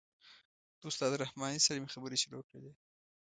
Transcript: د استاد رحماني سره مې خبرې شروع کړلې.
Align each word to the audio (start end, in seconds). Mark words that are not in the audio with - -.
د 0.79 0.81
استاد 0.89 1.11
رحماني 1.23 1.59
سره 1.65 1.77
مې 1.81 1.89
خبرې 1.95 2.17
شروع 2.23 2.41
کړلې. 2.47 2.71